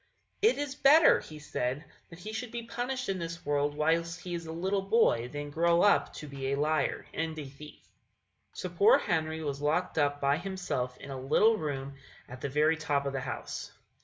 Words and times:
"It 0.41 0.57
is 0.57 0.73
better," 0.73 1.19
he 1.19 1.37
said, 1.37 1.85
"that 2.09 2.17
he 2.17 2.33
should 2.33 2.49
be 2.51 2.63
punished 2.63 3.07
in 3.07 3.19
this 3.19 3.45
world 3.45 3.75
whilst 3.75 4.21
he 4.21 4.33
is 4.33 4.47
a 4.47 4.51
little 4.51 4.81
boy 4.81 5.27
than 5.27 5.51
grow 5.51 5.83
up 5.83 6.11
to 6.15 6.27
be 6.27 6.47
a 6.51 6.57
liar 6.59 7.05
and 7.13 7.37
a 7.37 7.45
thief." 7.45 7.87
So 8.51 8.69
poor 8.69 8.97
Henry 8.97 9.43
was 9.43 9.61
locked 9.61 9.99
up 9.99 10.19
by 10.19 10.37
himself 10.37 10.97
in 10.97 11.11
a 11.11 11.21
little 11.21 11.55
room 11.55 11.97
at 12.27 12.41
the 12.41 12.49
very 12.49 12.77
top 12.77 13.05
of 13.05 13.13
the 13.13 13.21
house. 13.21 13.73